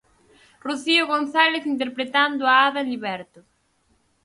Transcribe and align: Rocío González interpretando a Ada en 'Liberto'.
Rocío 0.65 1.03
González 1.13 1.63
interpretando 1.73 2.41
a 2.47 2.53
Ada 2.67 2.79
en 2.83 2.87
'Liberto'. 2.89 3.43